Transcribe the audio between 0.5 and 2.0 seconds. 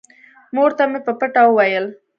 مور ته مې په پټه وويل.